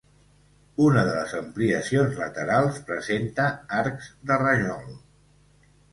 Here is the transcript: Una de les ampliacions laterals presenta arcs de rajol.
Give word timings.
Una 0.85 1.01
de 1.07 1.11
les 1.17 1.35
ampliacions 1.39 2.17
laterals 2.21 2.79
presenta 2.89 3.47
arcs 3.83 4.09
de 4.33 4.39
rajol. 4.45 4.89